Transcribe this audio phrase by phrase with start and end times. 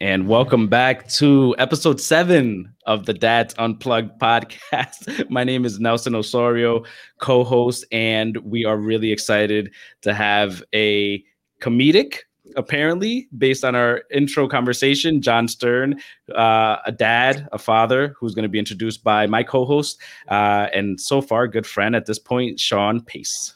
[0.00, 5.28] and welcome back to episode seven of the Dads Unplugged podcast.
[5.30, 6.84] My name is Nelson Osorio,
[7.18, 9.72] co host, and we are really excited
[10.02, 11.24] to have a
[11.60, 12.18] comedic,
[12.56, 16.00] apparently, based on our intro conversation, Jon Stern,
[16.34, 20.66] uh, a dad, a father, who's going to be introduced by my co host, uh,
[20.74, 23.54] and so far, good friend at this point, Shawn Pace.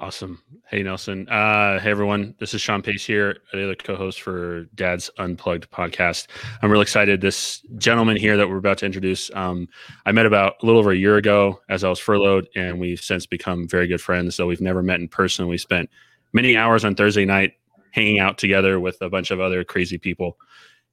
[0.00, 0.42] Awesome.
[0.66, 1.28] Hey, Nelson.
[1.28, 2.34] Uh, hey, everyone.
[2.40, 6.26] This is Shawn Pace here, the other co host for Dad's Unplugged podcast.
[6.60, 7.20] I'm real excited.
[7.20, 9.68] This gentleman here that we're about to introduce, um,
[10.04, 12.98] I met about a little over a year ago as I was furloughed, and we've
[12.98, 14.34] since become very good friends.
[14.34, 15.46] So we've never met in person.
[15.46, 15.88] We spent
[16.32, 17.52] many hours on Thursday night
[17.92, 20.38] hanging out together with a bunch of other crazy people.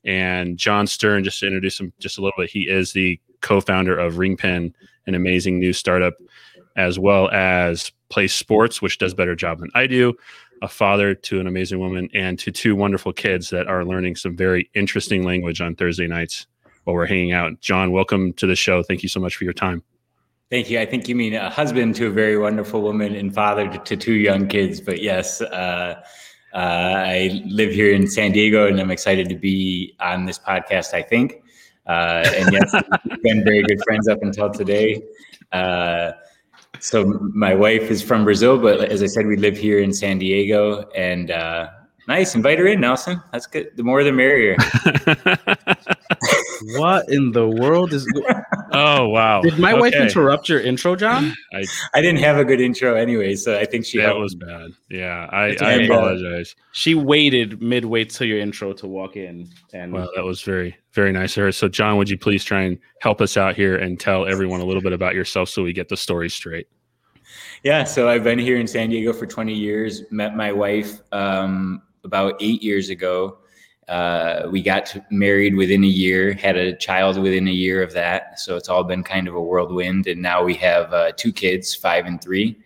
[0.06, 3.62] And Jon Stern, just to introduce him just a little bit, he is the co
[3.62, 4.76] founder of Ringpin,
[5.08, 6.14] an amazing new startup
[6.76, 10.14] as well as play sports, which does better job than I do,
[10.62, 14.36] a father to an amazing woman, and to two wonderful kids that are learning some
[14.36, 16.46] very interesting language on Thursday nights
[16.84, 17.60] while we're hanging out.
[17.62, 18.84] Jon, welcome to the show.
[18.84, 19.84] Thank you so much for your time.
[20.50, 20.80] Thank you.
[20.80, 24.16] I think you mean a husband to a very wonderful woman and father to, two
[24.16, 24.82] young kids.
[24.82, 26.02] But yes, uh,
[26.54, 30.94] uh, I live here in San Diego and I'm excited to be on this podcast,
[30.94, 31.42] I think.
[31.88, 32.76] Uh, and yes,
[33.10, 35.02] we've been very good friends up until today.
[35.54, 36.12] Uh,
[36.82, 40.18] so my wife is from Brazil, but as I said, we live here in San
[40.18, 40.90] Diego.
[40.96, 41.70] And uh,
[42.08, 43.22] nice, invite her in, Nelson.
[43.32, 43.70] That's good.
[43.76, 44.58] The more, the merrier.
[46.78, 48.08] what in the world is?
[48.72, 49.42] oh wow!
[49.42, 49.82] Did my okay.
[49.82, 51.34] wife interrupt your intro, Jon?
[51.54, 54.00] I, I didn't have a good intro anyway, so I think she.
[54.00, 54.72] That was bad.
[54.90, 56.56] Yeah, I, I apologize.
[56.72, 61.12] She waited midway to your intro to walk in, and well, that was very very
[61.12, 61.52] nice of her.
[61.52, 64.66] So, Jon, would you please try and help us out here and tell everyone a
[64.66, 66.68] little bit about yourself so we get the story straight?
[67.64, 70.04] Yeah, so I've been here in San Diego for 20 years.
[70.12, 73.38] Met my wife um, about eight years ago.
[73.88, 78.40] Uh, we got married within a year, had a child within a year of that.
[78.40, 80.08] So it's all been kind of a whirlwind.
[80.08, 82.58] And now we have uh, two kids, five and three.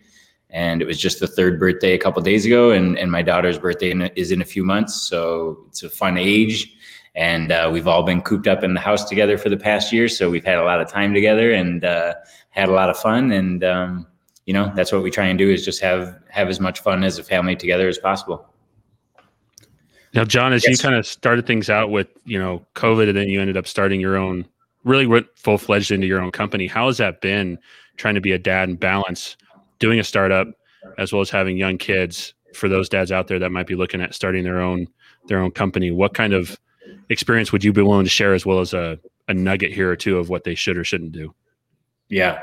[0.50, 3.58] And it was just the third birthday a couple days ago, and, and my daughter's
[3.58, 4.94] birthday in, is in a few months.
[4.94, 6.72] So it's a fun age.
[7.14, 10.08] And uh, we've all been cooped up in the house together for the past year.
[10.08, 12.14] So we've had a lot of time together and uh,
[12.50, 13.32] had a lot of fun.
[13.32, 14.06] And, um,
[14.44, 17.02] you know, that's what we try and do is just have have as much fun
[17.04, 18.46] as a family together as possible.
[20.16, 20.72] Now, Jon, as yes.
[20.72, 23.66] you kind of started things out with, you know, COVID, and then you ended up
[23.66, 24.46] starting your own,
[24.84, 26.66] really went full fledged into your own company.
[26.66, 27.58] How has that been
[27.98, 29.36] trying to be a dad and balance
[29.78, 30.48] doing a startup
[30.96, 34.00] as well as having young kids for those dads out there that might be looking
[34.00, 34.88] at starting their own
[35.26, 35.90] their own company?
[35.90, 36.58] What kind of
[37.10, 38.98] experience would you be willing to share as well as a,
[39.28, 41.34] a nugget here or two of what they should or shouldn't do?
[42.08, 42.40] Yeah.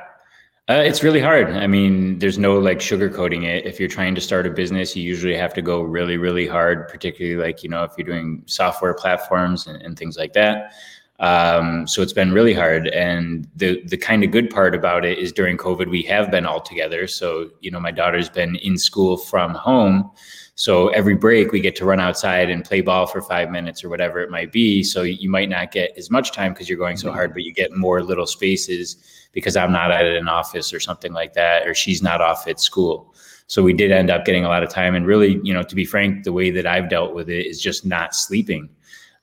[0.70, 1.50] Uh, it's really hard.
[1.50, 3.66] I mean, there's no like sugarcoating it.
[3.66, 6.88] If you're trying to start a business, you usually have to go really, really hard,
[6.88, 10.72] particularly like, you know, if you're doing software platforms and, and things like that.
[11.20, 12.88] Um, so it's been really hard.
[12.88, 16.46] And the the kind of good part about it is during COVID, we have been
[16.46, 17.08] all together.
[17.08, 20.12] So, you know, my daughter's been in school from home.
[20.56, 23.90] So every break we get to run outside and play ball for five minutes or
[23.90, 24.84] whatever it might be.
[24.84, 27.54] So you might not get as much time because you're going so hard, but you
[27.54, 28.98] get more little spaces
[29.32, 32.60] because I'm not at an office or something like that, or she's not off at
[32.60, 33.16] school.
[33.48, 34.94] So we did end up getting a lot of time.
[34.94, 37.60] And really, you know, to be frank, the way that I've dealt with it is
[37.60, 38.70] just not sleeping.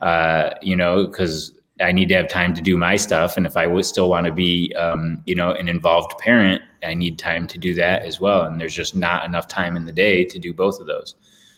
[0.01, 3.37] Uh, you know, because I need to have time to do my stuff.
[3.37, 6.95] And if I would still want to be, um, you know, an involved parent, I
[6.95, 8.43] need time to do that as well.
[8.43, 11.15] And there's just not enough time in the day to do both of those.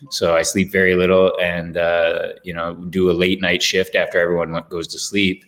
[0.09, 4.19] So I sleep very little and, uh, you know, do a late night shift after
[4.19, 5.45] everyone goes to sleep.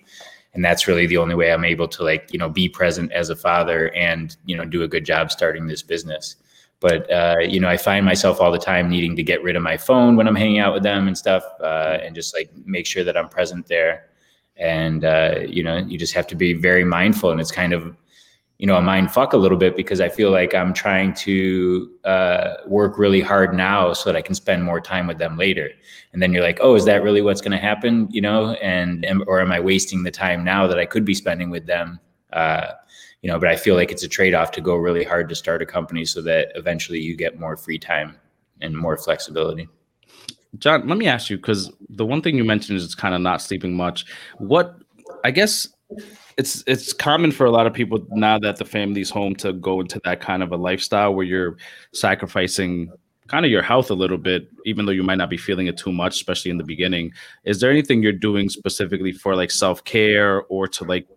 [0.53, 3.29] And that's really the only way I'm able to like, you know, be present as
[3.29, 6.37] a father and, you know, do a good job starting this business.
[6.79, 9.63] But, uh, you know, I find myself all the time needing to get rid of
[9.63, 12.85] my phone when I'm hanging out with them and stuff uh, and just like make
[12.85, 14.05] sure that I'm present there
[14.57, 17.31] and uh, you know you just have to be very mindful.
[17.31, 17.95] And it's kind of
[18.57, 21.91] you know a mind fuck a little bit because i feel like i'm trying to
[22.05, 25.69] uh, work really hard now so that i can spend more time with them later.
[26.13, 28.07] And then you're like oh is that really what's going to happen?
[28.11, 31.49] You know and or am i wasting the time now that i could be spending
[31.49, 31.99] with them?
[32.31, 32.71] Uh,
[33.21, 35.61] you know but i feel like it's a trade-off to go really hard to start
[35.61, 38.15] a company so that eventually you get more free time
[38.61, 39.67] and more flexibility
[40.59, 43.41] Jon, let me ask you because the one thing you mentioned is kind of not
[43.41, 44.05] sleeping much.
[44.37, 44.75] What
[45.23, 45.67] I guess
[46.37, 49.79] it's it's common for a lot of people now that the family's home to go
[49.79, 51.57] into that kind of a lifestyle where you're
[51.93, 52.91] sacrificing
[53.27, 55.77] kind of your health a little bit, even though you might not be feeling it
[55.77, 57.11] too much, especially in the beginning.
[57.43, 61.07] Is there anything you're doing specifically for like self care or to like,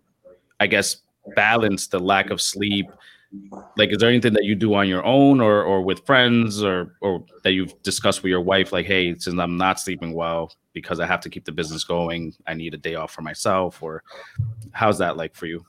[0.59, 0.97] I guess,
[1.35, 2.89] balance the lack of sleep
[3.77, 6.95] like is there anything that you do on your own or or with friends or
[7.01, 10.99] or that you've discussed with your wife like hey since i'm not sleeping well because
[10.99, 14.03] i have to keep the business going i need a day off for myself or
[14.71, 15.63] how's that like for you?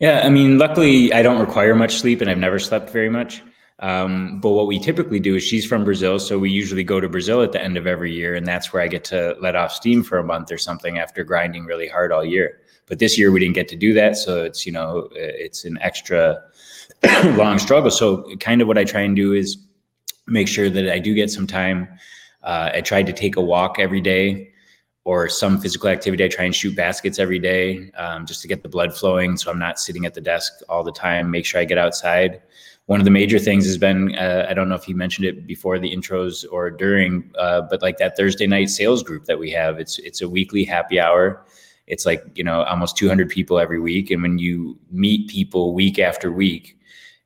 [0.00, 3.42] Yeah i mean luckily i don't require much sleep and i've never slept very much
[3.80, 7.08] um, but what we typically do is she's from Brazil, so we usually go to
[7.08, 9.72] Brazil at the end of every year, and that's where I get to let off
[9.72, 12.60] steam for a month or something after grinding really hard all year.
[12.86, 15.78] But this year we didn't get to do that, so it's you know it's an
[15.82, 16.42] extra
[17.36, 17.90] long struggle.
[17.90, 19.58] So kind of what I try and do is
[20.26, 21.86] make sure that I do get some time.
[22.42, 24.52] Uh, I tried to take a walk every day
[25.04, 26.24] or some physical activity.
[26.24, 29.50] I try and shoot baskets every day um, just to get the blood flowing, so
[29.50, 31.30] I'm not sitting at the desk all the time.
[31.30, 32.40] Make sure I get outside
[32.86, 35.46] one of the major things has been uh, i don't know if you mentioned it
[35.46, 39.50] before the intros or during uh, but like that thursday night sales group that we
[39.50, 41.44] have it's it's a weekly happy hour.
[41.86, 44.10] It's like you know almost 200 people every week.
[44.10, 46.78] And when you meet people week after week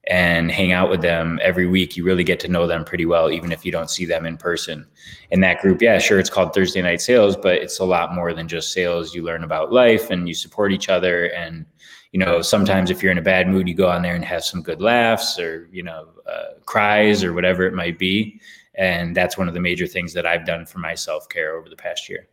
[0.04, 3.30] and hang out with them every week you really get to know them pretty well
[3.30, 4.86] even if you don't see them in person.
[5.30, 8.32] In that group yeah sure it's called thursday night sales but it's a lot more
[8.32, 9.14] than just sales.
[9.14, 11.66] You learn about life and you support each other and
[12.12, 14.44] you know, sometimes if you're in a bad mood, you go on there and have
[14.44, 18.40] some good laughs or, you know, uh, cries or whatever it might be.
[18.74, 21.68] And that's one of the major things that I've done for my self care over
[21.68, 22.26] the past year.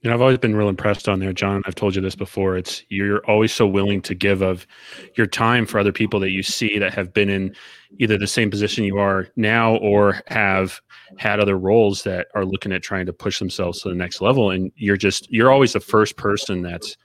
[0.00, 1.62] You know, I've always been real impressed on there, Jon.
[1.64, 2.58] I've told you this before.
[2.58, 4.66] It's you're always so willing to give of
[5.14, 7.56] your time for other people that you see that have been in
[7.98, 10.78] either the same position you are now or have
[11.16, 14.50] had other roles that are looking at trying to push themselves to the next level.
[14.50, 16.98] And you're just you're always the first person that's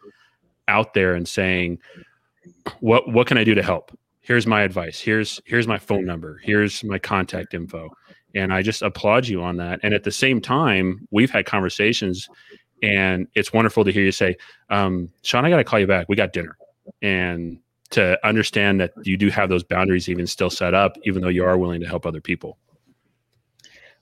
[0.70, 1.80] out there and saying,
[2.80, 3.98] what what can I do to help?
[4.22, 5.00] Here's my advice.
[5.00, 6.40] Here's here's my phone number.
[6.44, 7.90] Here's my contact info.
[8.36, 9.80] And I just applaud you on that.
[9.82, 12.30] And at the same time, we've had conversations
[12.82, 14.38] and it's wonderful to hear you say,
[14.70, 16.08] um, Shawn, I got to call you back.
[16.10, 16.58] We got dinner.
[17.02, 17.60] And
[17.92, 21.44] to understand that you do have those boundaries even still set up, even though you
[21.44, 22.58] are willing to help other people.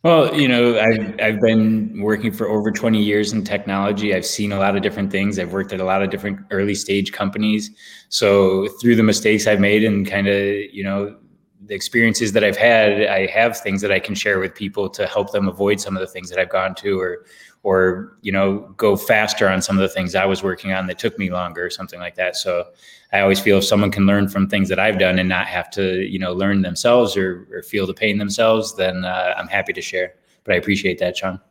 [0.07, 4.15] Well, you know, I've, I've been working for over 20 years in technology.
[4.15, 5.37] I've seen a lot of different things.
[5.37, 7.71] I've worked at a lot of different early stage companies.
[8.07, 11.17] So through the mistakes I've made and kind of, you know,
[11.65, 15.07] the experiences that I've had, I have things that I can share with people to
[15.07, 17.25] help them avoid some of the things that I've gone to or
[17.63, 20.99] or you know go faster on some of the things I was working on that
[20.99, 22.35] took me longer or something like that.
[22.35, 22.65] So
[23.11, 25.69] I always feel if someone can learn from things that I've done and not have
[25.71, 29.73] to you know learn themselves or, or feel the pain themselves, then uh, I'm happy
[29.73, 30.13] to share.
[30.43, 31.41] But I appreciate that, Shawn.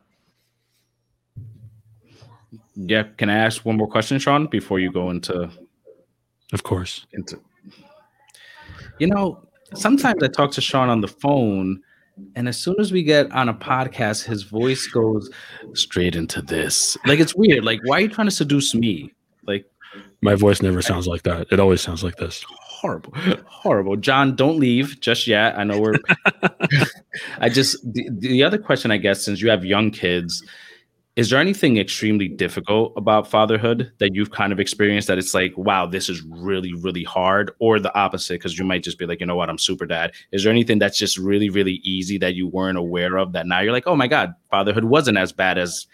[2.77, 5.51] Yeah, can I ask one more question, Shawn, before you go into?
[6.53, 7.07] Of course.
[7.13, 7.41] Into,
[8.99, 11.83] you know, sometimes I talk to Shawn on the phone
[12.35, 15.31] and as soon as we get on a podcast, his voice goes
[15.75, 16.97] straight into this.
[17.07, 17.65] Like it's weird.
[17.65, 19.13] Like, why are you trying to seduce me?
[19.47, 19.67] Like,
[20.23, 21.47] my voice never sounds like that.
[21.51, 22.45] It always sounds like this.
[22.49, 23.13] Horrible,
[23.47, 23.97] horrible.
[23.97, 25.59] Jon, don't leave just yet.
[25.59, 25.95] I know we're.
[27.39, 30.45] I just the, the other question, I guess, since you have young kids,
[31.17, 35.57] is there anything extremely difficult about fatherhood that you've kind of experienced that it's like
[35.57, 39.21] wow this is really really hard or the opposite because you might just be like
[39.21, 40.13] you know what i'm super dad.
[40.31, 43.61] Is there anything that's just really really easy that you weren't aware of that now
[43.61, 45.87] you're like oh my god fatherhood wasn't as bad as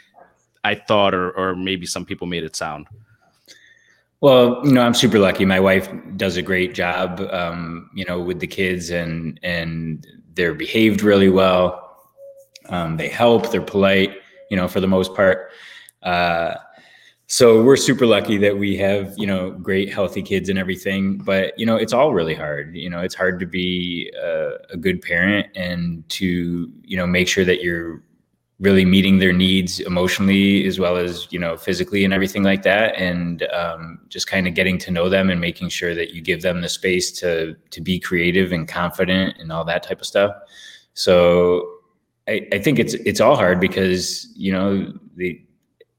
[0.64, 2.86] i thought or or maybe some people made it sound?
[4.20, 5.44] Well you know i'm super lucky.
[5.44, 10.54] My wife does a great job um, you know with the kids and and they're
[10.54, 11.78] behaved really well.
[12.70, 14.21] Um, they help they're polite
[14.52, 15.50] you know, for the most part.
[16.02, 16.54] Uh,
[17.26, 21.16] so we're super lucky that we have, you know, great healthy kids and everything.
[21.16, 22.76] But you know, it's all really hard.
[22.76, 27.28] You know, it's hard to be a, a good parent and to, you know, make
[27.28, 28.02] sure that you're
[28.60, 32.94] really meeting their needs emotionally as well as you know physically and everything like that
[32.96, 36.42] and um, just kind of getting to know them and making sure that you give
[36.42, 40.32] them the space to to be creative and confident and all that type of stuff
[40.94, 41.81] so
[42.28, 45.40] I, I think it's it's all hard because you know the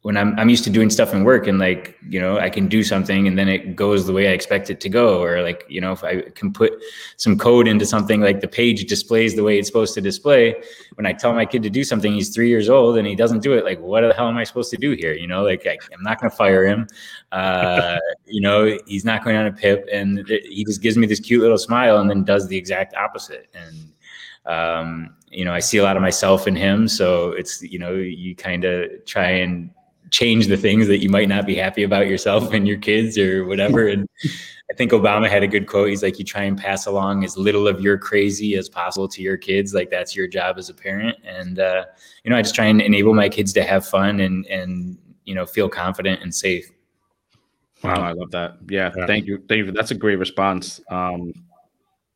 [0.04, 2.68] when I'm I'm used to doing stuff in work and like you know I can
[2.68, 5.66] do something and then it goes the way I expect it to go or like
[5.70, 6.74] you know if I can put
[7.16, 10.56] some code into something like the page displays the way it's supposed to display.
[10.96, 13.40] When I tell my kid to do something he's three years old and he doesn't
[13.40, 15.14] do it like what the hell am I supposed to do here?
[15.14, 16.86] You know like I, am not going to fire him.
[17.32, 21.22] Uh, you know he's not going on a pip and he just gives me this
[21.22, 23.48] cute little smile and then does the exact opposite.
[23.54, 23.93] And
[24.46, 26.88] um, you know, I see a lot of myself in him.
[26.88, 29.70] So it's, you know, you kind of try and
[30.12, 33.46] change the things that you might not be happy about yourself and your kids or
[33.46, 33.88] whatever.
[33.94, 34.08] And
[34.72, 35.90] I think Obama had a good quote.
[35.90, 39.22] He's like, you try and pass along as little of your crazy as possible to
[39.22, 39.74] your kids.
[39.74, 41.18] Like that's your job as a parent.
[41.24, 41.86] And, uh,
[42.24, 45.36] you know, I just try and enable my kids to have fun and, and, you
[45.36, 46.72] know, feel confident and safe.
[47.84, 48.58] Wow, I love that.
[48.70, 49.72] Yeah, yeah, thank you, thank you.
[49.74, 50.80] That's a great response.
[50.90, 51.34] Um,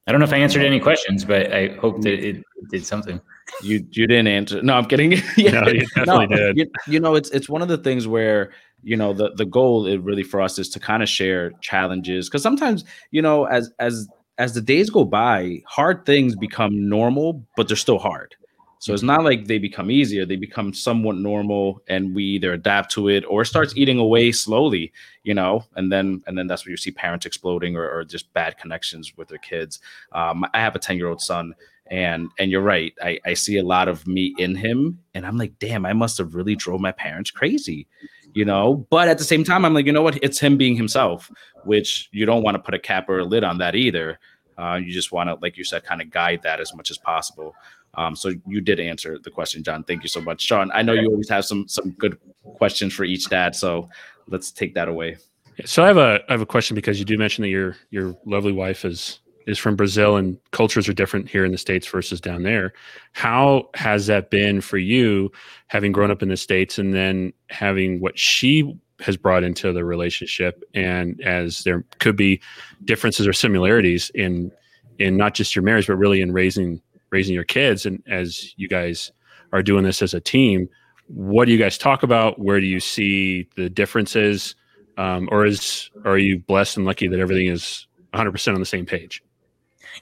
[0.07, 2.67] I don't know if I answered any questions, but I hope that it mm-hmm.
[2.71, 3.19] did something.
[3.61, 4.61] You you didn't answer.
[4.61, 5.11] No, I'm kidding.
[5.37, 6.57] yeah, no, you definitely no, did.
[6.57, 8.51] You, you, know, it's it's one of the things where
[8.83, 12.29] you know the the goal is really for us is to kind of share challenges
[12.29, 17.45] because sometimes you know as as as the days go by, hard things become normal,
[17.57, 18.35] but they're still hard.
[18.79, 22.91] So it's not like they become easier, they become somewhat normal and we either adapt
[22.91, 24.93] to it or it starts eating away slowly,
[25.23, 28.31] you know, and then and then that's where you see parents exploding or, or just
[28.33, 29.79] bad connections with their kids.
[30.11, 31.55] Um, I have a 10-year-old son
[31.89, 32.93] and and you're right.
[33.01, 36.17] I, I see a lot of me in him and I'm like, damn, I must
[36.19, 37.87] have really drove my parents crazy,
[38.33, 38.85] you know.
[38.89, 40.21] But at the same time, I'm like, you know what?
[40.23, 41.31] It's him being himself,
[41.63, 44.19] which you don't want to put a cap or a lid on that either.
[44.57, 46.97] Uh, you just want to, like you said, kind of guide that as much as
[46.97, 47.55] possible.
[47.95, 49.83] Um, so you did answer the question, Jon.
[49.83, 50.71] Thank you so much, Shawn.
[50.73, 53.89] I know you always have some some good questions for each dad, so
[54.27, 55.17] let's take that away.
[55.65, 58.15] So I have a I have a question because you do mention that your your
[58.25, 62.19] lovely wife is is from Brazil and cultures are different here in the states versus
[62.19, 62.73] down there.
[63.13, 65.31] How has that been for you,
[65.67, 69.85] having grown up in the states and then having what she has brought into the
[69.85, 72.41] relationship, and as there could be
[72.85, 74.51] differences or similarities in
[74.99, 78.67] in not just your marriage, but really in raising raising your kids and as you
[78.67, 79.11] guys
[79.53, 80.69] are doing this as a team
[81.07, 82.39] what do you guys talk about?
[82.39, 84.55] Where do you see the differences?
[84.97, 88.85] Um, or is are you blessed and lucky that everything is 100% on the same
[88.85, 89.23] page?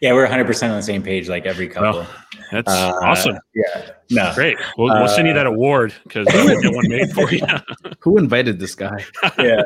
[0.02, 2.00] Yeah we're 100% on the same page like every couple.
[2.00, 2.10] well,
[2.52, 3.38] that's uh, awesome.
[3.54, 3.92] yeah.
[4.10, 4.32] No.
[4.36, 4.58] Great.
[4.78, 7.42] We'll, we'll send you that uh, award because i'll get one made for you.
[8.00, 9.06] who invited this guy?
[9.40, 9.62] Yeah.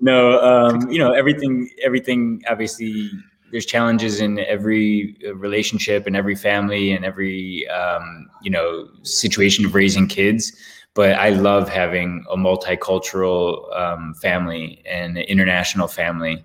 [0.00, 3.10] No um, you know everything everything obviously
[3.50, 9.64] there's challenges in every uh, relationship and every family and every um, you know situation
[9.64, 10.52] of raising kids
[10.94, 16.44] but i love having a multicultural um, family and an international family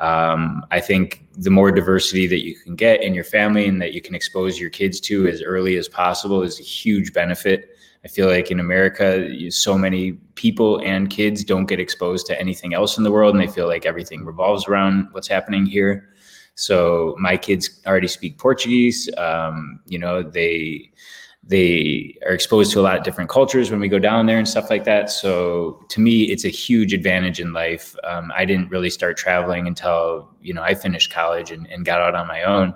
[0.00, 3.92] um, i think the more diversity that you can get in your family and that
[3.92, 7.70] you can expose your kids to as early as possible is a huge benefit
[8.04, 12.74] I feel like in America, so many people and kids don't get exposed to anything
[12.74, 16.08] else in the world, and they feel like everything revolves around what's happening here.
[16.54, 19.08] So my kids already speak Portuguese.
[19.16, 20.90] Um, you know, they
[21.44, 24.48] they are exposed to a lot of different cultures when we go down there and
[24.48, 25.10] stuff like that.
[25.10, 27.96] So to me, it's a huge advantage in life.
[28.04, 32.00] Um, I didn't really start traveling until you know I finished college and, and got
[32.00, 32.74] out on my own.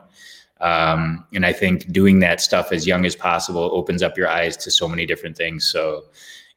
[0.61, 4.57] Um, and I think doing that stuff as young as possible opens up your eyes
[4.59, 5.67] to so many different things.
[5.67, 6.05] So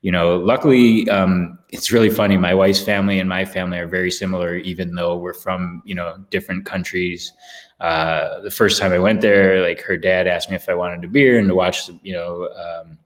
[0.02, 2.38] you know, luckily, um, it's really funny.
[2.38, 6.18] My wife's family and my family are very similar, even though we're from, you know,
[6.30, 7.34] different countries.
[7.80, 11.04] Uh, the first time I went there, like her dad asked me if I wanted
[11.04, 12.98] a beer and to watch, you know, um,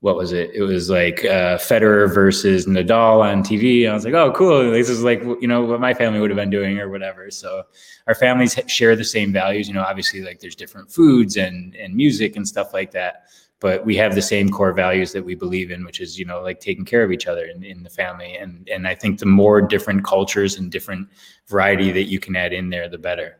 [0.00, 0.50] what was it?
[0.54, 3.88] It was like uh, Federer versus Nadal on TV.
[3.88, 4.70] I was like, oh, cool.
[4.70, 7.30] This is like, you know, what my family would have been doing or whatever.
[7.30, 7.62] So
[8.06, 9.68] our families share the same values.
[9.68, 13.24] You know, obviously, like there's different foods and and music and stuff like that
[13.60, 16.42] but we have the same core values that we believe in which is you know
[16.42, 18.36] like taking care of each other in, in the family.
[18.36, 21.08] And and i think the more different cultures and different
[21.46, 23.38] variety that you can add in there the better.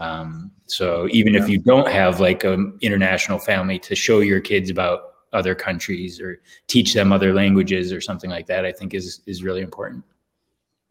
[0.00, 4.70] Um, so even if you don't have like an international family to show your kids
[4.70, 9.20] about other countries or teach them other languages or something like that i think is
[9.26, 10.04] is really important.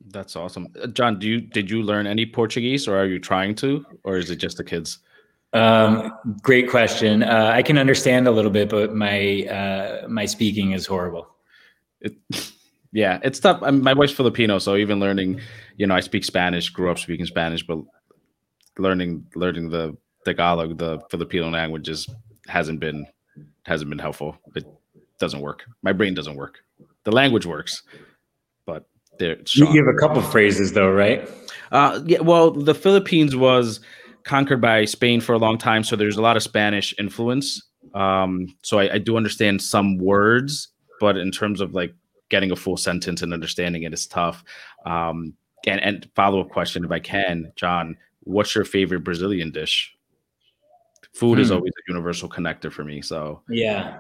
[0.09, 0.67] That's awesome.
[0.81, 4.17] Uh, jon do you did you learn any portuguese or are you trying to or
[4.17, 4.99] is it just the kids
[5.53, 7.23] um, great question.
[7.23, 11.27] Uh, I can understand a little bit, but my uh, my speaking is horrible.
[12.01, 12.15] It,
[12.91, 13.59] yeah, it's tough.
[13.61, 15.39] I'm, my wife's Filipino, so even learning,
[15.77, 17.79] you know, I speak Spanish, grew up speaking Spanish, but
[18.77, 22.07] learning learning the Tagalog, the Filipino language, languages,
[22.47, 23.05] hasn't been
[23.63, 24.37] hasn't been helpful.
[24.55, 24.65] It
[25.19, 25.63] doesn't work.
[25.81, 26.59] My brain doesn't work.
[27.03, 27.83] The language works,
[28.65, 28.85] but
[29.17, 29.37] there.
[29.53, 31.27] You have a couple phrases though, right?
[31.71, 32.19] Uh, yeah.
[32.19, 33.79] Well, the Philippines was
[34.27, 37.63] conquered by Spain for a long time, so there's a lot of Spanish influence.
[37.95, 40.67] Um, so I, I do understand some words,
[40.99, 41.95] but in terms of like
[42.29, 44.43] getting a full sentence and understanding it is tough.
[44.85, 45.33] Um,
[45.65, 49.95] and and follow up question, if I can, John, what's your favorite Brazilian dish?
[51.13, 51.41] Food hmm.
[51.41, 53.01] is always a universal connector for me.
[53.01, 53.99] So yeah.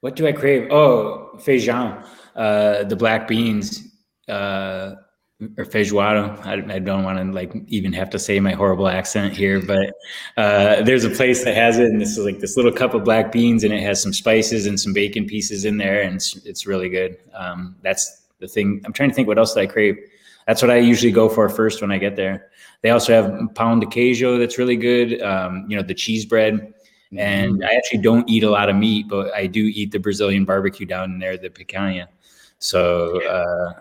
[0.00, 0.70] What do I crave?
[0.70, 2.02] Oh, feijão,
[2.34, 3.86] uh, the black beans.
[4.28, 4.94] Uh,
[5.56, 6.38] or feijoada.
[6.44, 9.94] I, I don't want to like even have to say my horrible accent here, but
[10.36, 13.04] uh, there's a place that has it, and this is like this little cup of
[13.04, 16.36] black beans, and it has some spices and some bacon pieces in there, and it's,
[16.44, 17.16] it's really good.
[17.34, 18.82] Um, that's the thing.
[18.84, 19.96] I'm trying to think what else I crave.
[20.46, 22.50] That's what I usually go for first when I get there.
[22.82, 25.20] They also have pão de queijo that's really good.
[25.22, 26.74] Um, you know, the cheese bread.
[27.16, 27.64] And mm-hmm.
[27.64, 30.86] I actually don't eat a lot of meat, but I do eat the Brazilian barbecue
[30.86, 32.06] down there, the picanha.
[32.58, 33.80] So uh,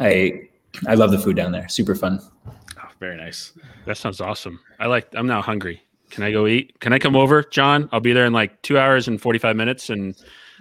[0.00, 0.48] I
[0.86, 1.68] I love the food down there.
[1.68, 2.20] Super fun.
[2.46, 3.52] Oh, very nice.
[3.86, 4.60] That sounds awesome.
[4.78, 5.08] I like.
[5.14, 5.82] I'm now hungry.
[6.10, 6.78] Can I go eat?
[6.80, 7.88] Can I come over, Jon?
[7.92, 9.88] I'll be there in like two hours and 45 minutes.
[9.88, 10.14] And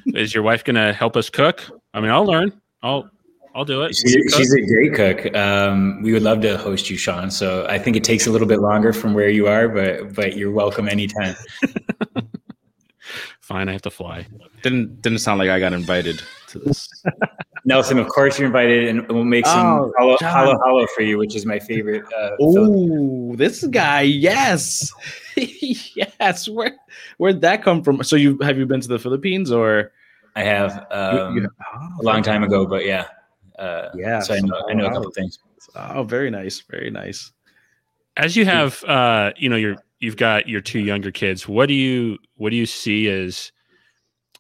[0.07, 1.63] is your wife gonna help us cook?
[1.93, 2.53] I mean, I'll learn.
[2.83, 3.09] I'll
[3.53, 3.95] I'll do it.
[3.95, 5.35] She, she's a great cook.
[5.35, 7.29] Um, we would love to host you, Shawn.
[7.31, 10.37] So I think it takes a little bit longer from where you are, but but
[10.37, 11.35] you're welcome anytime.
[13.41, 14.25] Fine, I have to fly.
[14.61, 16.87] Didn't didn't sound like I got invited to this.
[17.63, 20.57] Nelson, of course you're invited, and we'll make some Oh, halo, Jon.
[20.65, 22.03] halo for you, which is my favorite.
[22.17, 24.91] Uh, Oh, this guy, yes,
[25.35, 26.47] yes.
[26.49, 26.75] Where
[27.17, 28.03] where'd that come from?
[28.03, 29.91] So you have you been to the Philippines or
[30.35, 31.49] I have you- um, you-
[31.99, 33.05] a long time ago, but yeah,
[33.59, 35.37] uh, Yeah, So I know I know a couple things.
[35.75, 37.31] Oh, very nice, very nice.
[38.17, 41.47] As you have, uh, you know, you're you've got your two younger kids.
[41.47, 43.51] What do you what do you see as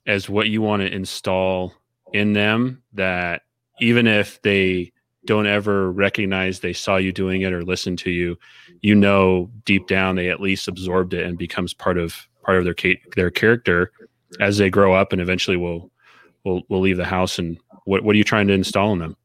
[0.07, 1.73] as what you want to install
[2.13, 3.43] in them that
[3.79, 4.91] even if they
[5.25, 8.37] don't ever recognize they saw you doing it or listen to you,
[8.81, 12.63] you know deep down they at least absorbed it and becomes part of part of
[12.63, 12.75] their
[13.15, 13.91] their character
[14.39, 15.91] as they grow up and eventually will
[16.43, 17.37] will will leave the house.
[17.39, 19.17] And what what are you trying to install in them?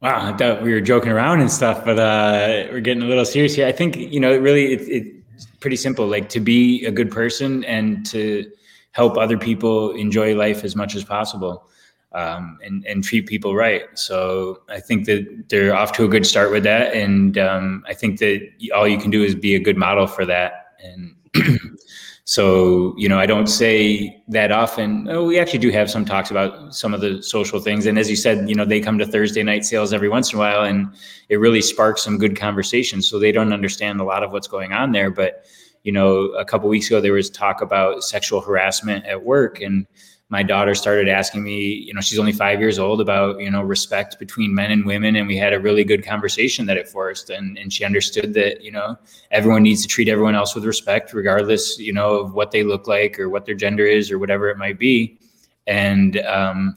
[0.00, 3.26] Wow, I thought we were joking around and stuff, but uh, we're getting a little
[3.26, 3.66] serious here.
[3.66, 6.06] I think you know, really, it, it's pretty simple.
[6.06, 8.50] Like to be a good person and to
[8.92, 11.68] help other people enjoy life as much as possible,
[12.12, 13.82] um, and and treat people right.
[13.94, 17.94] So I think that they're off to a good start with that, and um, I
[17.94, 20.74] think that all you can do is be a good model for that.
[20.82, 21.14] And
[22.24, 25.08] so you know, I don't say that often.
[25.08, 28.10] Oh, we actually do have some talks about some of the social things, and as
[28.10, 30.64] you said, you know, they come to Thursday night sales every once in a while,
[30.64, 30.92] and
[31.28, 33.08] it really sparks some good conversations.
[33.08, 35.44] So they don't understand a lot of what's going on there, but
[35.82, 39.86] you know, a couple weeks ago there was talk about sexual harassment at work, and
[40.30, 43.62] my daughter started asking me, you know, she's only five years old about, you know,
[43.62, 45.16] respect between men and women.
[45.16, 47.30] And we had a really good conversation that it forced.
[47.30, 48.96] And, and she understood that, you know,
[49.32, 52.86] everyone needs to treat everyone else with respect, regardless, you know, of what they look
[52.86, 55.18] like or what their gender is or whatever it might be.
[55.66, 56.76] And um,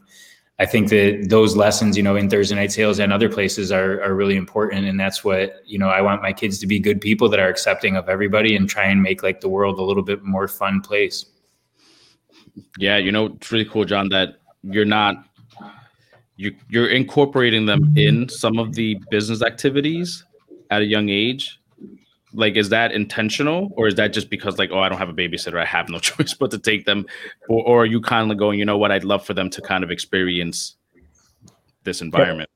[0.59, 4.01] I think that those lessons, you know, in Thursday night sales and other places are,
[4.03, 4.85] are really important.
[4.85, 7.49] And that's what, you know, I want my kids to be good people that are
[7.49, 10.81] accepting of everybody and try and make like the world a little bit more fun
[10.81, 11.25] place.
[12.77, 15.25] Yeah, you know, it's really cool, Jon, that you're not
[16.35, 20.23] you you're incorporating them in some of the business activities
[20.69, 21.59] at a young age.
[22.33, 25.13] Like, is that intentional, or is that just because, like, oh, I don't have a
[25.13, 27.05] babysitter, I have no choice but to take them,
[27.49, 29.61] or, or are you kind of going, you know what, I'd love for them to
[29.61, 30.75] kind of experience
[31.83, 32.49] this environment?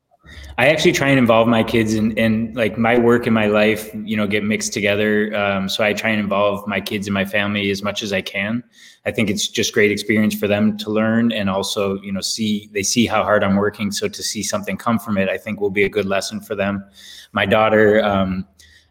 [0.57, 3.93] I actually try and involve my kids in, in like my work and my life,
[3.93, 5.35] you know, get mixed together.
[5.35, 8.21] Um, so I try and involve my kids and my family as much as I
[8.21, 8.63] can.
[9.05, 12.69] I think it's just great experience for them to learn and also, you know, see
[12.73, 13.91] they see how hard I'm working.
[13.91, 16.55] So to see something come from it, I think will be a good lesson for
[16.55, 16.83] them.
[17.33, 18.47] My daughter, um,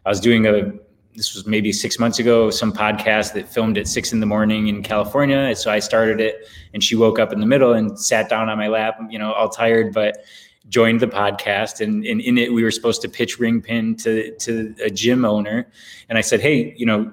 [0.07, 0.71] I was doing a
[1.15, 4.67] this was maybe six months ago, some podcast that filmed at six in the morning
[4.67, 5.53] in California.
[5.55, 8.57] So I started it and she woke up in the middle and sat down on
[8.57, 10.23] my lap, you know, all tired, but
[10.69, 11.81] joined the podcast.
[11.81, 15.25] And, and in it we were supposed to pitch ring pin to to a gym
[15.25, 15.69] owner.
[16.07, 17.11] And i said hey you know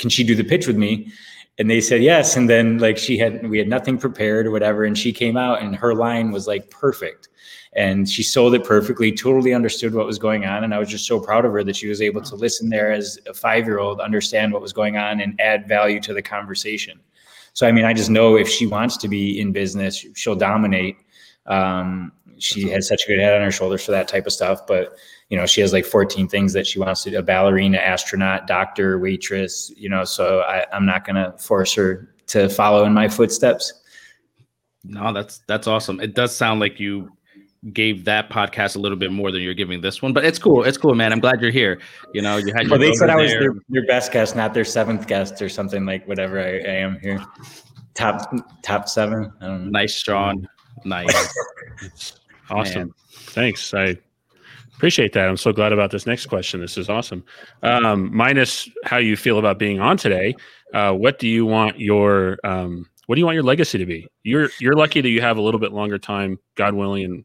[0.00, 1.12] can she do the pitch with me?
[1.58, 2.36] And they said yes.
[2.36, 4.84] And then like she had we had nothing prepared or whatever.
[4.84, 7.28] And she came out and her line was like perfect
[7.76, 11.06] and she sold it perfectly totally understood what was going on and i was just
[11.06, 13.78] so proud of her that she was able to listen there as a five year
[13.78, 17.00] old understand what was going on and add value to the conversation
[17.52, 20.96] so i mean i just know if she wants to be in business she'll dominate
[21.46, 24.66] um, she has such a good head on her shoulders for that type of stuff.
[24.66, 24.96] But
[25.28, 28.46] you know, she has like 14 things that she wants to do: a ballerina, astronaut,
[28.46, 29.72] doctor, waitress.
[29.76, 33.72] You know, so I, I'm not going to force her to follow in my footsteps.
[34.84, 36.00] No, that's that's awesome.
[36.00, 37.10] It does sound like you
[37.72, 40.64] gave that podcast a little bit more than you're giving this one, but it's cool.
[40.64, 41.12] It's cool, man.
[41.12, 41.80] I'm glad you're here.
[42.12, 42.68] You know, you had.
[42.68, 43.40] Well, they said I was there.
[43.40, 46.98] their, their best guest, not their seventh guest or something like whatever I, I am
[47.00, 47.24] here.
[47.94, 49.32] Top top seven.
[49.40, 49.70] I don't know.
[49.70, 50.46] nice, Shawn.
[50.84, 51.34] Nice.
[52.50, 52.78] Awesome.
[52.78, 52.90] Man.
[53.10, 53.72] Thanks.
[53.72, 53.96] I
[54.76, 55.28] appreciate that.
[55.28, 56.60] I'm so glad about this next question.
[56.60, 57.24] This is awesome.
[57.62, 60.34] Um, minus how you feel about being on today,
[60.74, 64.06] uh, what do you want your um, what do you want your legacy to be?
[64.22, 67.24] You're you're lucky that you have a little bit longer time, God willing, and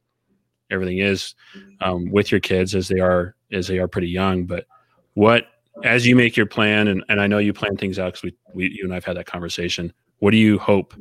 [0.71, 1.35] everything is
[1.81, 4.45] um, with your kids as they are as they are pretty young.
[4.45, 4.65] But
[5.13, 5.45] what
[5.83, 8.35] as you make your plan, and, and I know you plan things out because we,
[8.53, 9.93] we you and I've had that conversation.
[10.19, 10.93] What do you hope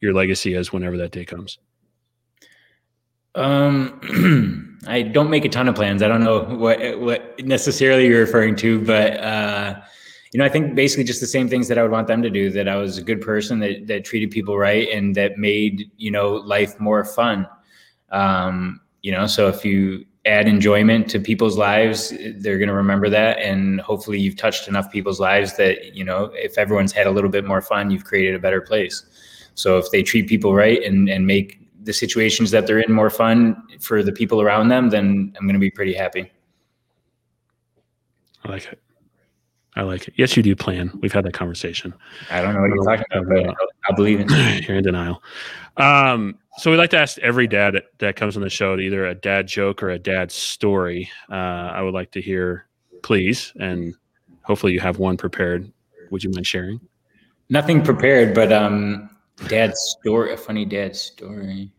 [0.00, 1.58] your legacy is whenever that day comes?
[3.34, 6.02] Um, I don't make a ton of plans.
[6.02, 9.80] I don't know what what necessarily you're referring to, but uh,
[10.32, 12.30] you know, I think basically just the same things that I would want them to
[12.30, 12.50] do.
[12.50, 16.10] That I was a good person that that treated people right and that made you
[16.10, 17.46] know life more fun.
[18.10, 23.08] Um, you know, so if you add enjoyment to people's lives, they're going to remember
[23.08, 23.38] that.
[23.38, 27.30] And hopefully, you've touched enough people's lives that, you know, if everyone's had a little
[27.30, 29.04] bit more fun, you've created a better place.
[29.54, 33.10] So if they treat people right and, and make the situations that they're in more
[33.10, 36.30] fun for the people around them, then I'm going to be pretty happy.
[38.44, 38.80] I like it.
[39.74, 40.14] I like it.
[40.16, 40.90] Yes, you do plan.
[41.00, 41.94] We've had that conversation.
[42.30, 43.56] I don't know what you're talking about, but
[43.88, 44.28] I believe it.
[44.68, 45.22] You're in denial.
[45.76, 48.82] Um, so we like to ask every dad that, that comes on the show to
[48.82, 51.10] either a dad joke or a dad story.
[51.30, 52.66] Uh, I would like to hear,
[53.02, 53.94] please, and
[54.42, 55.70] hopefully you have one prepared.
[56.10, 56.80] Would you mind sharing?
[57.48, 59.08] Nothing prepared, but um,
[59.46, 61.70] dad's story, a funny dad story.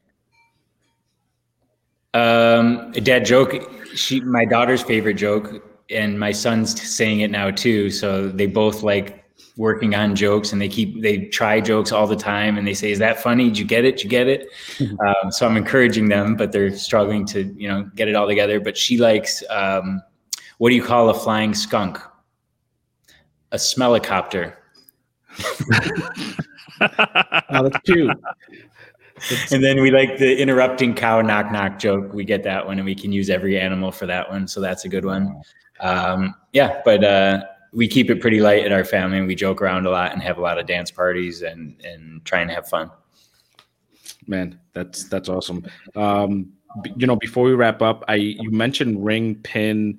[2.13, 3.54] Um, a dad joke.
[3.96, 7.89] She, my daughter's favorite joke, and my son's saying it now too.
[7.89, 9.18] So they both like
[9.58, 12.91] working on jokes and they keep they try jokes all the time and they say
[12.91, 13.49] is that funny?
[13.49, 13.97] Did you get it?
[13.97, 14.47] Did you get it?
[14.99, 18.60] Um, so i'm encouraging them but they're struggling to you know get it all together.
[18.60, 20.02] But she likes um,
[20.58, 21.99] what do you call a flying skunk?
[23.52, 24.54] A smellicopter
[26.82, 28.12] oh, that's cute.
[29.52, 32.13] And then we like the interrupting cow knock knock joke.
[32.13, 34.86] We get that one and we can use every animal for that one so that's
[34.86, 35.41] a good one.
[35.82, 37.41] Um, yeah but uh,
[37.73, 40.21] we keep it pretty light in our family and we joke around a lot and
[40.21, 42.91] have a lot of dance parties and and trying to have fun.
[44.27, 45.65] Man that's that's awesome.
[45.95, 46.51] Um
[46.95, 49.97] you know before we wrap up i you mentioned ring pin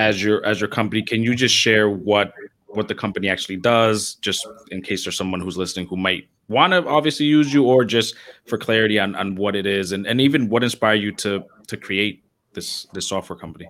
[0.00, 1.02] as your as your company.
[1.02, 2.32] Can you just share what
[2.66, 6.72] what the company actually does just in case there's someone who's listening who might want
[6.72, 8.14] to obviously use you or just
[8.46, 11.76] for clarity on on what it is and and even what inspired you to to
[11.76, 12.24] create
[12.54, 13.68] this this software company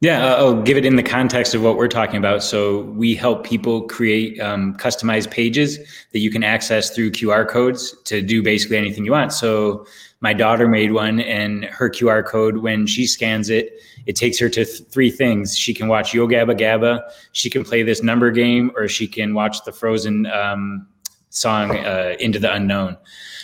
[0.00, 2.42] yeah, uh, I'll give it in the context of what we're talking about.
[2.42, 5.78] So we help people create um, customized pages
[6.12, 9.32] that you can access through QR codes to do basically anything you want.
[9.32, 9.86] So
[10.20, 14.48] my daughter made one, and her QR code, when she scans it, it takes her
[14.50, 15.56] to th- three things.
[15.56, 19.34] She can watch Yo Gabba Gabba, she can play this number game, or she can
[19.34, 20.86] watch the Frozen um,
[21.30, 22.96] song uh, Into the Unknown.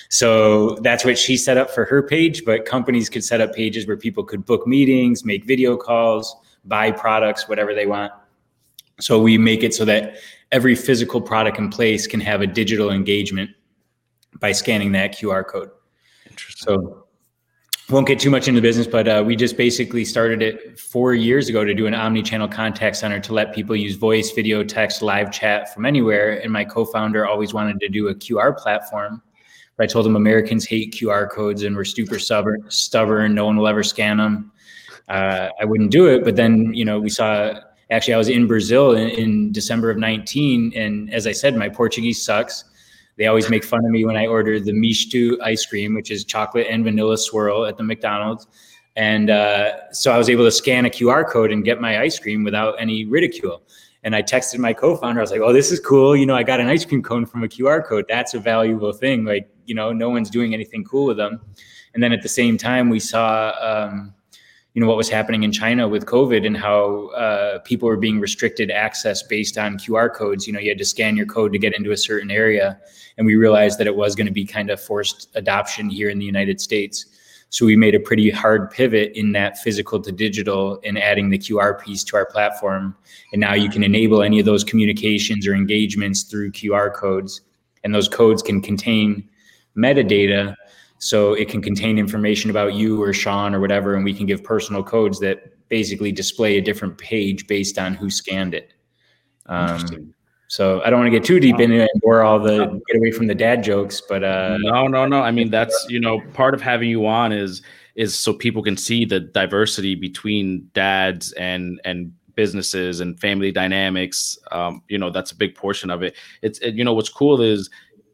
[0.09, 3.87] So that's what she set up for her page, but companies could set up pages
[3.87, 8.13] where people could book meetings, make video calls, buy products, whatever they want.
[9.01, 10.17] So we make it so that
[10.53, 13.51] every physical product in place can have a digital engagement
[14.39, 15.71] by scanning that QR code.
[16.57, 17.07] So
[17.91, 21.49] won't get too much into business, but uh, we just basically started it four years
[21.49, 25.31] ago to do an omni-channel contact center to let people use voice, video, text, live
[25.31, 26.41] chat from anywhere.
[26.43, 29.21] And my co-founder always wanted to do a QR platform.
[29.77, 33.35] But I told him Americans hate QR codes and we're super stubborn, stubborn.
[33.35, 34.53] No one will ever scan them
[35.09, 36.25] uh, I wouldn't do it.
[36.25, 37.55] But then, you know, we saw
[37.91, 40.73] actually I was in Brazil in, in, December of 19.
[40.75, 42.65] And as I said, my Portuguese sucks.
[43.17, 46.25] They always make fun of me when I order the misto ice cream, which is
[46.25, 48.47] chocolate and vanilla swirl at the McDonald's.
[48.97, 52.19] And uh, so I was able to scan a QR code and get my ice
[52.19, 53.63] cream without any ridicule.
[54.05, 55.21] And I texted my co-founder.
[55.21, 56.17] I was like, "Oh, this is cool.
[56.17, 58.07] You know, I got an ice cream cone from a QR code.
[58.09, 59.25] That's a valuable thing.
[59.25, 61.41] Like, you know, no one's doing anything cool with them."
[61.95, 64.15] And then at the same time, we saw um,
[64.75, 68.21] you know what was happening in China with COVID and how uh, people were being
[68.21, 70.47] restricted access based on QR codes.
[70.47, 72.81] You know, you had to scan your code to get into a certain area,
[73.19, 76.19] and we realized that it was going to be kind of forced adoption here in
[76.19, 77.07] the United States.
[77.51, 81.39] So we made a pretty hard pivot in that physical to digital and adding the
[81.39, 82.97] QR piece to our platform.
[83.33, 87.43] And now you can enable any of those communications or engagements through QR codes,
[87.85, 89.29] and those codes can contain
[89.77, 90.55] metadata
[91.03, 94.45] so it can contain information about you or Shawn or whatever, and we can give
[94.45, 98.73] personal codes that basically display a different page based on who scanned it.
[99.47, 100.15] Um,
[100.47, 103.11] so I don't want to get too deep into it or all the get away
[103.11, 105.23] from the dad jokes, but uh, no, no, no.
[105.23, 107.63] I mean, that's you know part of having you on is
[107.97, 114.39] is so people can see the diversity between dads and and businesses and family dynamics.
[114.53, 116.15] Um, you know, that's a big portion of it.
[116.43, 117.69] It's it, you know what's cool is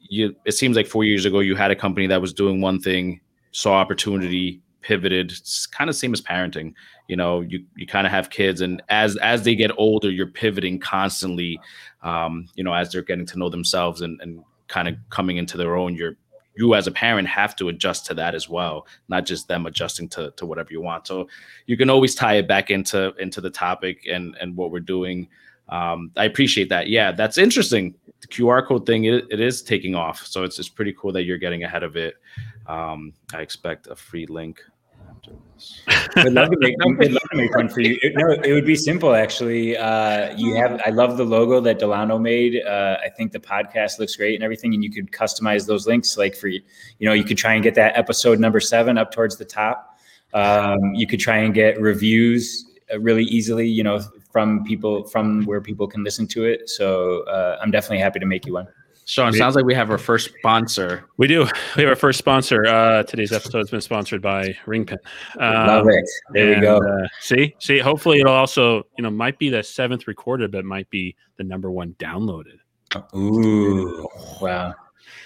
[0.09, 2.81] you it seems like four years ago you had a company that was doing one
[2.81, 3.21] thing,
[3.53, 5.31] saw opportunity, pivoted.
[5.33, 6.75] It's kind of same as parenting.
[7.09, 10.27] You know, you you kind of have kids, and as as they get older, you're
[10.27, 11.61] pivoting constantly.
[12.03, 15.57] Um, you know, as they're getting to know themselves and and kind of coming into
[15.57, 16.17] their own, you're
[16.59, 20.09] you as a parent have to adjust to that as well not just them adjusting
[20.09, 21.29] to, to whatever you want so
[21.67, 25.29] you can always tie it back into into the topic and and what we're doing
[25.69, 29.95] um, i appreciate that yeah that's interesting the QR code thing it, it is taking
[29.95, 30.27] off.
[30.27, 32.17] So it's it's pretty cool that you're getting ahead of it.
[32.67, 34.61] Um, I expect a free link.
[36.17, 37.99] I'd love to make, I'd love to make one for you.
[38.03, 39.77] It, no, it would be simple actually.
[39.77, 42.63] Uh, you have I love the logo that Delano made.
[42.65, 46.17] Uh, I think the podcast looks great and everything, and you could customize those links
[46.17, 46.63] like for you
[47.01, 49.99] know you could try and get that episode number seven up towards the top.
[50.35, 54.01] Um, you could try and get reviews uh, really easily, you know,
[54.39, 56.71] from people from where people can listen to it.
[56.71, 58.69] So uh, I'm definitely happy to make you one.
[59.05, 61.09] Shawn, sounds like we have our first sponsor.
[61.17, 61.49] We do.
[61.77, 62.65] We have our first sponsor.
[62.65, 64.99] Uh, today's episode has been sponsored by Ringpin.
[65.41, 66.05] Um, Love it.
[66.35, 66.77] There and, we go.
[66.77, 67.81] Uh, see, see.
[67.81, 71.73] Hopefully, it'll also, you know, might be the seventh recorded, but might be the number
[71.73, 72.59] one downloaded.
[73.17, 74.07] Ooh,
[74.41, 74.73] wow.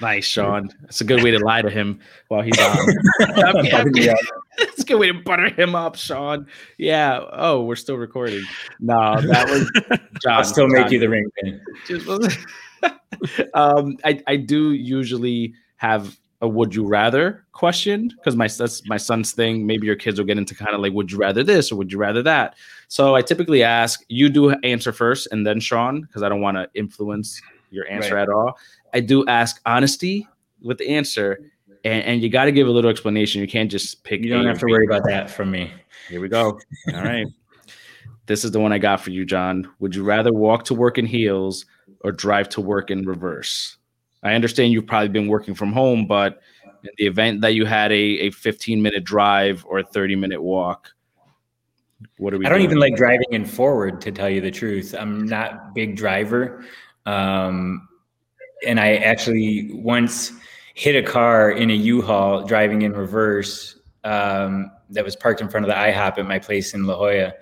[0.01, 0.71] Nice, Shawn.
[0.85, 4.17] It's a good way to lie to him while he's on.
[4.59, 6.47] it's a good way to butter him up, Shawn.
[6.79, 7.21] Yeah.
[7.33, 8.43] Oh, we're still recording.
[8.81, 10.33] No, that was Jon.
[10.33, 10.83] I'll still Jon.
[10.83, 11.61] make you the ring pin.
[13.55, 18.97] um, I, I do usually have a would you rather question because my that's my
[18.97, 19.65] son's thing.
[19.65, 21.93] Maybe your kids will get into kind of like would you rather this or would
[21.93, 22.57] you rather that.
[22.89, 26.57] So I typically ask you do answer first and then Shawn because I don't want
[26.57, 28.23] to influence your answer right.
[28.23, 28.59] at all.
[28.93, 30.27] I do ask honesty
[30.61, 31.41] with the answer,
[31.85, 33.41] and, and you got to give a little explanation.
[33.41, 34.23] You can't just pick.
[34.23, 35.73] You don't have to worry about that from me.
[36.09, 36.59] Here we go.
[36.95, 37.27] All right.
[38.27, 39.69] This is the one I got for you, Jon.
[39.81, 41.67] Would you rather walk to work in heels
[42.03, 43.79] or drive to work in reverse?
[44.23, 46.41] I understand you've probably been working from home, but
[46.85, 50.41] in the event that you had a, a 15 minute drive or a 30 minute
[50.41, 50.93] walk,
[52.19, 52.47] what are we?
[52.47, 52.71] I don't doing?
[52.71, 54.95] even like driving in forward, to tell you the truth.
[54.97, 56.65] I'm not big driver.
[57.07, 57.89] Um,
[58.67, 60.33] and I actually once
[60.75, 65.65] hit a car in a U-Haul driving in reverse um, that was parked in front
[65.65, 67.33] of the IHOP at my place in La Jolla.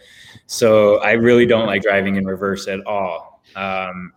[0.46, 3.42] So I really don't like driving in reverse at all.
[3.56, 4.12] Um,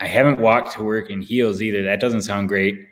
[0.00, 1.82] I haven't walked to work in heels either.
[1.82, 2.86] That doesn't sound great.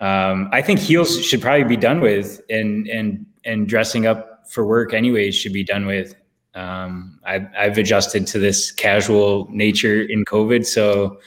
[0.00, 4.66] Um, I think heels should probably be done with, and and and dressing up for
[4.66, 6.14] work anyways should be done with.
[6.54, 11.18] Um, I've, I've adjusted to this casual nature in COVID, so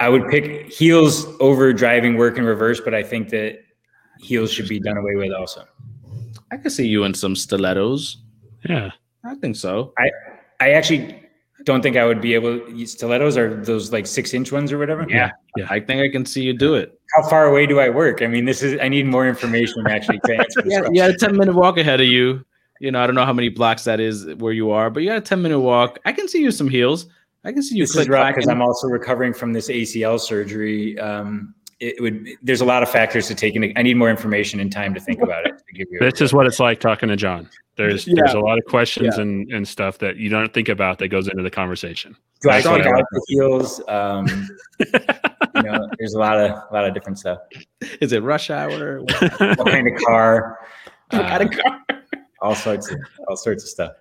[0.00, 3.58] I would pick heels over driving work in reverse, but I think that
[4.20, 5.64] heels should be done away with also.
[6.50, 8.18] I could see you in some stilettos.
[8.68, 8.90] Yeah,
[9.24, 9.92] I think so.
[9.98, 10.10] I
[10.60, 11.20] I actually
[11.64, 12.60] don't think I would be able.
[12.86, 15.04] Stilettos are those like six inch ones or whatever.
[15.08, 15.66] Yeah, yeah.
[15.68, 16.98] I think I can see you do it.
[17.14, 18.22] How far away do I work?
[18.22, 18.78] I mean, this is.
[18.80, 20.62] I need more information actually to answer.
[20.64, 22.44] yeah, you got a ten minute walk ahead of you.
[22.80, 25.08] You know, I don't know how many blocks that is where you are, but you
[25.08, 25.98] got a ten minute walk.
[26.04, 27.06] I can see you some heels.
[27.44, 27.84] I can see you.
[27.84, 30.98] This is rough because I'm also recovering from this ACL surgery.
[30.98, 32.28] Um, it would.
[32.42, 33.72] There's a lot of factors to take into.
[33.78, 35.56] I need more information and time to think about it.
[35.56, 36.00] To give you.
[36.00, 37.48] this is what it's like talking to John.
[37.76, 38.14] There's yeah.
[38.16, 39.22] there's a lot of questions yeah.
[39.22, 42.16] and, and stuff that you don't think about that goes into the conversation.
[42.42, 43.80] Do I think out the heels?
[43.86, 44.26] Um,
[44.80, 47.38] you know, there's a lot of a lot of different stuff.
[48.00, 49.02] Is it rush hour?
[49.02, 50.58] What, what kind of car?
[51.10, 51.80] What uh, kind of car?
[52.40, 52.98] all sorts of
[53.28, 53.92] all sorts of stuff.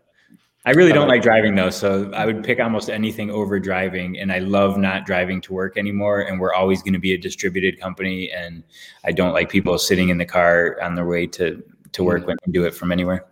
[0.68, 4.20] I really don't like driving though, so I would pick almost anything over driving.
[4.20, 6.20] And I love not driving to work anymore.
[6.20, 8.66] And we're always going to be a distributed company, and
[9.06, 12.28] I don't like people sitting in the car on their way to to work mm.
[12.28, 13.28] when they do it from anywhere.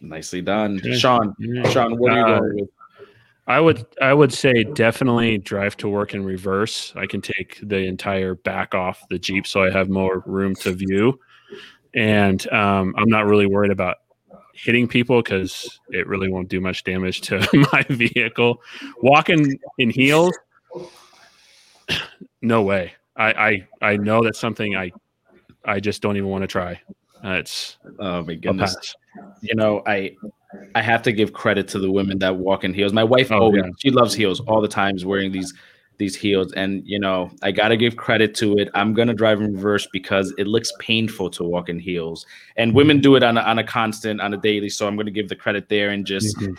[0.00, 1.34] Nicely done, Shawn.
[1.72, 2.70] Shawn, what are you uh, going with?
[3.48, 6.92] I would I would say definitely drive to work in reverse.
[6.94, 10.70] I can take the entire back off the Jeep so I have more room to
[10.70, 11.18] view.
[11.94, 13.96] And um, I'm not really worried about
[14.62, 17.38] hitting people because it really won't do much damage to
[17.72, 18.60] my vehicle.
[19.02, 20.36] Walking in heels,
[22.42, 22.92] no way.
[23.16, 24.92] I, I I know that's something I
[25.64, 26.80] I just don't even want to try.
[27.24, 28.94] Uh, it's oh my goodness.
[29.40, 30.16] You know, I
[30.74, 32.92] I have to give credit to the women that walk in heels.
[32.92, 33.70] My wife oh, always yeah.
[33.78, 35.52] she loves heels all the times wearing these
[35.98, 36.52] these heels.
[36.52, 38.70] And you know, I gotta give credit to it.
[38.74, 43.00] I'm gonna drive in reverse because it looks painful to walk in heels, and women
[43.00, 44.68] do it on a, on a constant, on a daily.
[44.70, 46.54] So I'm gonna give the credit there and just mm-hmm.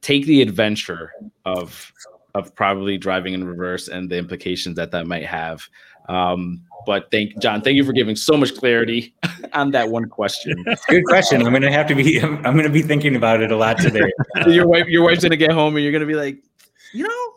[0.00, 1.12] take the adventure
[1.44, 1.92] of
[2.34, 5.62] of probably driving in reverse and the implications that that might have.
[6.08, 9.14] Um, but thank Jon, thank you for giving so much clarity
[9.52, 10.64] on that one question.
[10.88, 11.46] Good question.
[11.46, 12.18] I'm gonna have to be.
[12.18, 14.10] I'm, I'm gonna be thinking about it a lot today.
[14.46, 16.38] your wife, your wife's gonna get home and you're gonna be like,
[16.92, 17.34] you know,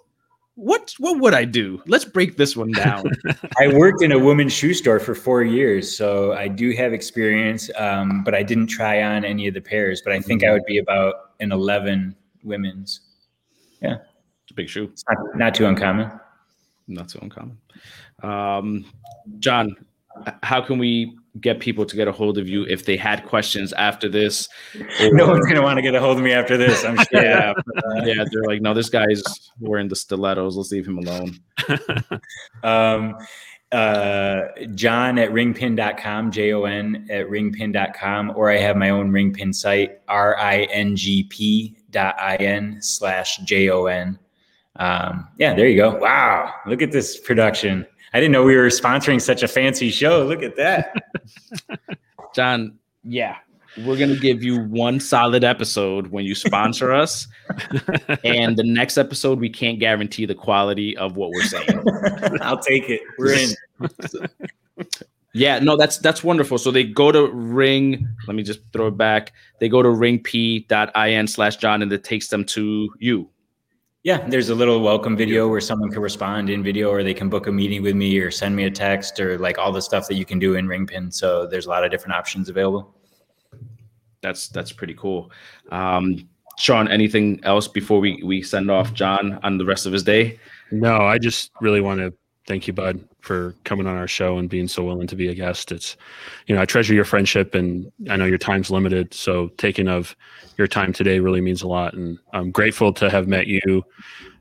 [0.58, 1.82] what what would I do?
[1.86, 3.06] Let's break this one down.
[3.60, 7.70] I worked in a women's shoe store for four years, so I do have experience,
[7.78, 10.02] um, but I didn't try on any of the pairs.
[10.04, 13.02] But I think I would be about an eleven women's.
[13.82, 13.98] Yeah,
[14.44, 14.86] it's a big shoe.
[14.86, 16.12] It's not, not too uncommon.
[16.88, 17.60] Not so uncommon.
[18.24, 18.86] Um,
[19.38, 19.76] Jon,
[20.42, 23.74] how can we get people to get a hold of you if they had questions
[23.74, 24.48] after this.
[25.02, 26.84] Or, no one's gonna want to get a hold of me after this.
[26.84, 27.24] I'm sure.
[27.24, 28.24] yeah, uh, yeah.
[28.32, 29.24] They're like, no, this guy's
[29.60, 30.56] wearing the stilettos.
[30.56, 31.40] Let's leave him alone.
[32.64, 33.18] um,
[33.72, 39.54] uh, Jon at ringpin.com, J O N at ringpin.com, or I have my own ringpin
[39.54, 44.18] site, R I N G P dot I N slash J O N.
[44.78, 45.98] Um, yeah, there you go.
[45.98, 47.86] Wow, look at this production.
[48.14, 50.26] I didn't know we were sponsoring such a fancy show.
[50.26, 50.96] Look at that.
[52.36, 53.38] Jon, yeah.
[53.86, 57.28] we're gonna give you one solid episode when you sponsor us,
[58.24, 61.84] and the next episode we can't guarantee the quality of what we're saying.
[62.42, 63.02] I'll take it.
[63.18, 64.88] We're in.
[65.34, 66.58] Yeah, no, that's that's wonderful.
[66.58, 68.08] So they go to ring.
[68.28, 69.34] Let me just throw it back.
[69.60, 73.30] They go to ringp.in slash Jon, and it takes them to you.
[74.08, 77.28] Yeah, there's a little welcome video where someone can respond in video, or they can
[77.28, 80.08] book a meeting with me, or send me a text, or like all the stuff
[80.08, 81.14] that you can do in Ringpin.
[81.14, 82.96] So there's a lot of different options available.
[84.22, 85.30] That's that's pretty cool.
[85.74, 90.04] Um, Shawn, anything else before we we send off Jon on the rest of his
[90.04, 90.40] day?
[90.72, 92.14] No, I just really want to
[92.48, 95.36] thank you, Bud, for coming on our show and being so willing to be a
[95.36, 95.72] guest.
[95.72, 95.98] It's,
[96.48, 99.14] you know, I treasure your friendship and I know your time's limited.
[99.14, 100.16] So taking of
[100.58, 101.94] your time today really means a lot.
[101.94, 103.84] And I'm grateful to have met you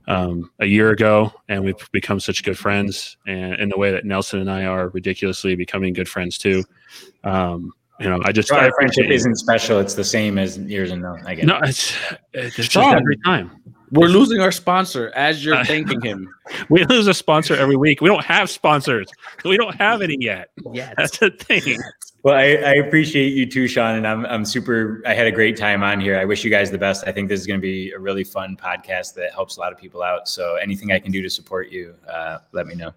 [0.06, 3.16] um, a year ago and we've become such good friends.
[3.26, 6.64] And in the way that Nelson and I are ridiculously becoming good friends too.
[7.24, 9.80] Um, you know, I just our friendship isn't special.
[9.80, 11.16] It's the same as years and no.
[11.24, 11.96] I get no, it's,
[12.34, 13.50] it's just every time.
[13.90, 16.28] We're losing our sponsor as you're thanking him.
[16.70, 18.00] we lose a sponsor every week.
[18.00, 19.08] We don't have sponsors.
[19.44, 20.50] We don't have any yet.
[20.72, 21.78] Yeah, that's the thing.
[22.22, 25.00] Well, I, I, appreciate you too, Shawn, and I'm I'm super.
[25.06, 26.18] I had a great time on here.
[26.18, 27.06] I wish you guys the best.
[27.06, 29.72] I think this is going to be a really fun podcast that helps a lot
[29.72, 30.28] of people out.
[30.28, 32.92] So anything I can do to support you, uh, let me know.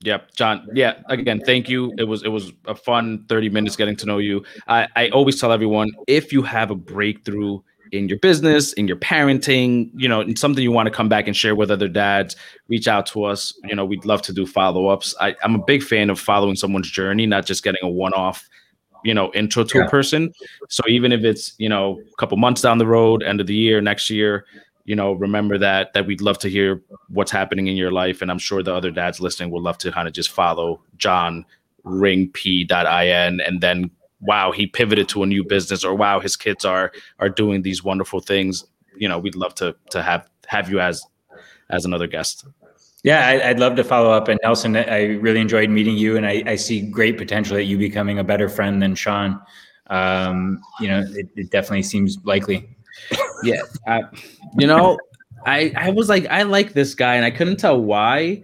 [0.00, 0.68] Yep, Jon.
[0.72, 1.92] Yeah, again, thank you.
[1.98, 4.44] It was it was a fun 30 minutes getting to know you.
[4.68, 7.60] I, I always tell everyone if you have a breakthrough
[7.92, 11.26] in your business, in your parenting, you know, and something you want to come back
[11.26, 12.36] and share with other dads,
[12.68, 13.52] reach out to us.
[13.64, 15.14] You know, we'd love to do follow ups.
[15.20, 18.48] I'm a big fan of following someone's journey, not just getting a one off,
[19.04, 19.84] you know, intro to yeah.
[19.84, 20.32] a person.
[20.68, 23.54] So even if it's, you know, a couple months down the road, end of the
[23.54, 24.46] year, next year,
[24.84, 28.22] you know, remember that that we'd love to hear what's happening in your life.
[28.22, 31.44] And I'm sure the other dads listening would love to kind of just follow Jon
[31.84, 36.92] ringp.in and then wow he pivoted to a new business or wow his kids are
[37.18, 38.64] are doing these wonderful things.
[38.96, 41.04] You know we'd love to to have have you as
[41.70, 42.46] as another guest.
[43.02, 44.28] Yeah I, would love to follow up.
[44.28, 47.78] And nelson i really enjoyed meeting you and I, I see great potential that you
[47.78, 49.40] becoming a better friend than shawn.
[49.88, 52.68] Um, you know it, it definitely seems likely.
[53.42, 54.02] Yeah I,
[54.56, 54.98] you know
[55.44, 58.42] i i was like i like this guy and i couldn't tell why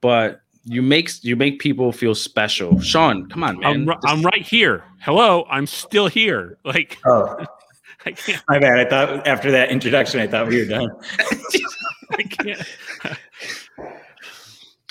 [0.00, 2.80] but you make you make people feel special.
[2.80, 3.88] Shawn, come on, man.
[3.88, 4.84] I'm, I'm right here.
[5.00, 6.58] Hello, I'm still here.
[6.64, 7.36] Like, oh,
[8.06, 8.42] I can't.
[8.48, 8.78] My bad.
[8.78, 10.90] I thought after that introduction, I thought we were done.
[12.12, 12.62] I can't.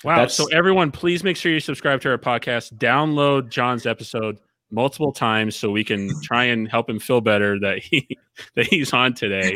[0.02, 0.20] Wow.
[0.20, 2.76] That's, so everyone, please make sure you subscribe to our podcast.
[2.76, 4.38] Download Jon's episode
[4.72, 8.18] multiple times so we can try and help him feel better that he
[8.56, 9.56] that he's on today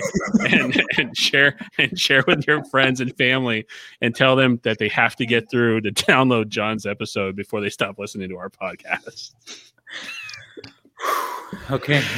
[0.50, 3.66] and, and share and share with your friends and family
[4.02, 7.70] and tell them that they have to get through to download Jon's episode before they
[7.70, 9.34] stop listening to our podcast.
[11.72, 12.02] Okay.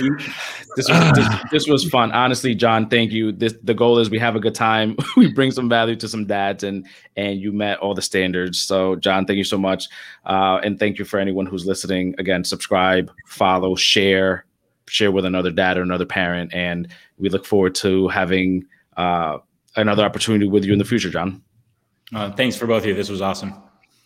[0.76, 2.12] This was, this, this, was fun.
[2.12, 3.32] Honestly, Jon, thank you.
[3.32, 4.98] This the goal is we have a good time.
[5.16, 8.60] we bring some value to some dads and and you met all the standards.
[8.60, 9.88] So Jon, thank you so much.
[10.26, 12.14] Uh, and thank you for anyone who's listening.
[12.18, 14.44] Again, subscribe, follow, share,
[14.88, 16.54] share with another dad or another parent.
[16.54, 18.66] And we look forward to having
[18.98, 19.38] uh,
[19.78, 21.42] another opportunity with you in the future, Jon.
[22.14, 22.96] Uh, thanks for both of you.
[22.96, 23.54] This was awesome.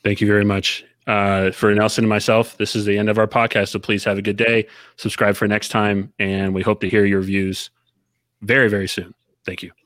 [0.03, 0.85] Thank you very much.
[1.09, 3.69] Uh, for Nelson and myself, this is the end of our podcast.
[3.69, 4.67] So please have a good day.
[4.95, 6.13] Subscribe for next time.
[6.19, 7.71] And we hope to hear your views
[8.43, 9.15] very, very soon.
[9.43, 9.78] Thank you.